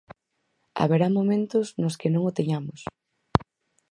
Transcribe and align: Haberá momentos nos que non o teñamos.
Haberá 0.79 1.07
momentos 1.17 1.65
nos 1.81 1.97
que 1.99 2.09
non 2.13 2.23
o 2.29 2.35
teñamos. 2.37 2.81